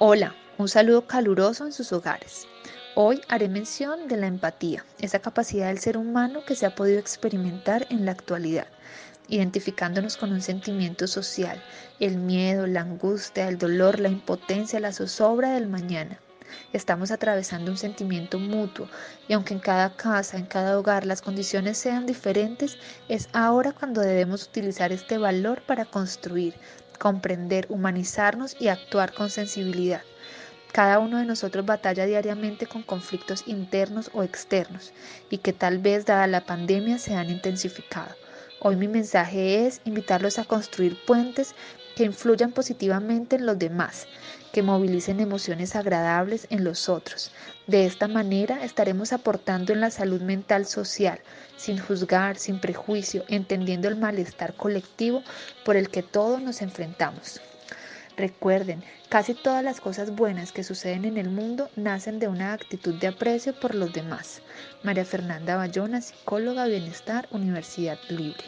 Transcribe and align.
Hola, 0.00 0.34
un 0.58 0.68
saludo 0.68 1.06
caluroso 1.06 1.64
en 1.64 1.72
sus 1.72 1.92
hogares. 1.92 2.48
Hoy 2.96 3.20
haré 3.28 3.48
mención 3.48 4.08
de 4.08 4.16
la 4.16 4.26
empatía, 4.26 4.84
esa 4.98 5.20
capacidad 5.20 5.68
del 5.68 5.78
ser 5.78 5.96
humano 5.96 6.44
que 6.44 6.56
se 6.56 6.66
ha 6.66 6.74
podido 6.74 6.98
experimentar 6.98 7.86
en 7.90 8.04
la 8.04 8.10
actualidad, 8.10 8.66
identificándonos 9.28 10.16
con 10.16 10.32
un 10.32 10.42
sentimiento 10.42 11.06
social, 11.06 11.62
el 12.00 12.16
miedo, 12.16 12.66
la 12.66 12.80
angustia, 12.80 13.46
el 13.48 13.56
dolor, 13.56 14.00
la 14.00 14.08
impotencia, 14.08 14.80
la 14.80 14.92
zozobra 14.92 15.52
del 15.52 15.68
mañana. 15.68 16.18
Estamos 16.72 17.12
atravesando 17.12 17.70
un 17.70 17.78
sentimiento 17.78 18.40
mutuo 18.40 18.88
y 19.28 19.32
aunque 19.32 19.54
en 19.54 19.60
cada 19.60 19.94
casa, 19.94 20.38
en 20.38 20.46
cada 20.46 20.76
hogar 20.76 21.06
las 21.06 21.22
condiciones 21.22 21.78
sean 21.78 22.04
diferentes, 22.04 22.78
es 23.08 23.28
ahora 23.32 23.70
cuando 23.70 24.00
debemos 24.00 24.44
utilizar 24.48 24.90
este 24.90 25.18
valor 25.18 25.62
para 25.62 25.84
construir, 25.84 26.54
comprender, 26.98 27.66
humanizarnos 27.68 28.56
y 28.58 28.68
actuar 28.68 29.12
con 29.12 29.30
sensibilidad. 29.30 30.02
Cada 30.72 30.98
uno 30.98 31.18
de 31.18 31.24
nosotros 31.24 31.64
batalla 31.64 32.06
diariamente 32.06 32.66
con 32.66 32.82
conflictos 32.82 33.44
internos 33.46 34.10
o 34.12 34.22
externos 34.22 34.92
y 35.30 35.38
que 35.38 35.52
tal 35.52 35.78
vez 35.78 36.04
dada 36.06 36.26
la 36.26 36.46
pandemia 36.46 36.98
se 36.98 37.14
han 37.14 37.30
intensificado. 37.30 38.14
Hoy 38.66 38.76
mi 38.76 38.88
mensaje 38.88 39.66
es 39.66 39.82
invitarlos 39.84 40.38
a 40.38 40.46
construir 40.46 40.96
puentes 41.04 41.54
que 41.96 42.04
influyan 42.04 42.50
positivamente 42.50 43.36
en 43.36 43.44
los 43.44 43.58
demás, 43.58 44.06
que 44.54 44.62
movilicen 44.62 45.20
emociones 45.20 45.76
agradables 45.76 46.46
en 46.48 46.64
los 46.64 46.88
otros. 46.88 47.30
De 47.66 47.84
esta 47.84 48.08
manera 48.08 48.64
estaremos 48.64 49.12
aportando 49.12 49.74
en 49.74 49.82
la 49.82 49.90
salud 49.90 50.22
mental 50.22 50.64
social, 50.64 51.20
sin 51.58 51.76
juzgar, 51.76 52.38
sin 52.38 52.58
prejuicio, 52.58 53.26
entendiendo 53.28 53.86
el 53.86 53.96
malestar 53.96 54.54
colectivo 54.54 55.22
por 55.62 55.76
el 55.76 55.90
que 55.90 56.02
todos 56.02 56.40
nos 56.40 56.62
enfrentamos. 56.62 57.42
Recuerden, 58.16 58.84
casi 59.08 59.34
todas 59.34 59.64
las 59.64 59.80
cosas 59.80 60.14
buenas 60.14 60.52
que 60.52 60.62
suceden 60.62 61.04
en 61.04 61.16
el 61.16 61.30
mundo 61.30 61.68
nacen 61.74 62.20
de 62.20 62.28
una 62.28 62.52
actitud 62.52 62.94
de 62.94 63.08
aprecio 63.08 63.58
por 63.58 63.74
los 63.74 63.92
demás. 63.92 64.40
María 64.84 65.04
Fernanda 65.04 65.56
Bayona, 65.56 66.00
psicóloga 66.00 66.66
Bienestar, 66.66 67.26
Universidad 67.32 67.98
Libre. 68.08 68.44